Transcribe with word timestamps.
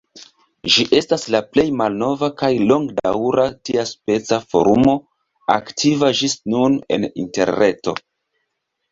Ĝi 0.75 0.83
estas 0.99 1.23
la 1.33 1.39
plej 1.55 1.63
malnova 1.81 2.29
kaj 2.39 2.47
longedaŭra 2.71 3.45
tiaspeca 3.69 4.39
forumo 4.53 4.95
aktiva 5.57 6.09
ĝis 6.21 6.35
nun 6.55 6.79
en 6.97 7.07
Interreto. 7.25 7.95